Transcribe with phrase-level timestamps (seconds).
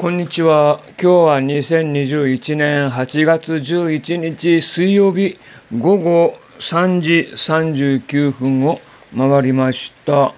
[0.00, 0.80] こんにちは。
[0.90, 5.40] 今日は2021年8月11日水曜日
[5.76, 8.80] 午後3時39分を
[9.16, 10.34] 回りました。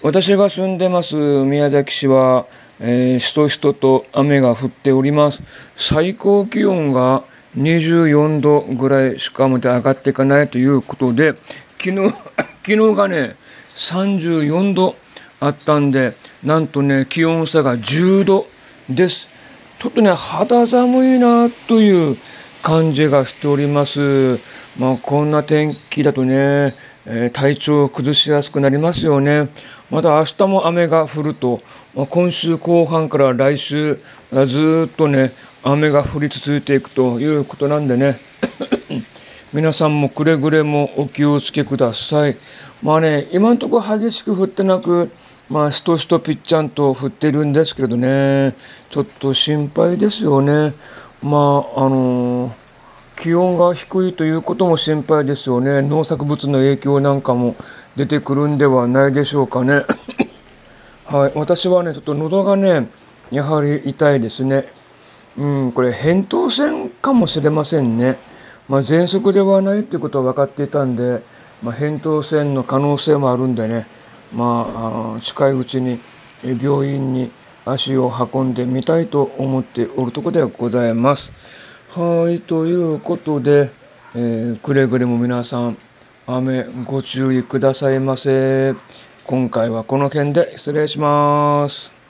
[0.00, 2.46] 私が住んでます宮崎市は、
[2.80, 5.42] えー、しとしとと雨が降っております。
[5.76, 7.24] 最高気温が
[7.58, 11.34] 24度ぐらいしかまで上がっていかないということで、
[11.78, 12.14] 昨日、
[12.64, 13.36] 昨日がね、
[13.76, 14.96] 34度
[15.38, 18.46] あったんで、なんとね、気温差が10度
[18.88, 19.28] です。
[19.78, 22.16] ちょっとね、肌寒いなという
[22.62, 24.38] 感じがしております。
[24.76, 29.50] まあ、こんな天気だとね、えー、体調を崩しやすくなりますよね。
[29.90, 31.60] また明日も雨が降ると、
[31.94, 34.00] まあ、今週後半から来週、
[34.32, 38.18] ずっとね、雨が降り続いていくということなんでね。
[39.52, 42.36] 皆さんもくれぐれもお気をつけください。
[42.82, 45.10] まあね、今んところ激しく降ってなく、
[45.52, 48.56] まあ、しとしとぴっちゃんと降ってるんですけれどね、
[48.88, 50.72] ちょっと心配ですよね。
[51.20, 52.52] まあ、あのー、
[53.18, 55.82] 気温が低いということも心配ですよね。
[55.82, 57.54] 農作物の影響なんかも
[57.96, 59.84] 出てくるんではないでしょうかね。
[61.04, 61.32] はい。
[61.34, 62.88] 私はね、ちょっと喉がね、
[63.30, 64.72] やはり痛いですね。
[65.36, 68.16] うん、これ、扁桃腺かもしれませんね。
[68.70, 71.22] まあ、喘息ではないっていうことは分かっていたんで、
[71.62, 73.86] まあ、扁桃腺の可能性もあるんでね。
[74.32, 76.00] まあ、近いうちに
[76.42, 77.30] 病院に
[77.64, 81.32] 足を運んでみたいと思っておるところではございます。
[81.90, 83.70] はい、ということで、
[84.14, 85.78] えー、くれぐれも皆さん、
[86.26, 88.74] 雨ご注意くださいませ。
[89.26, 92.01] 今回はこの辺で失礼します。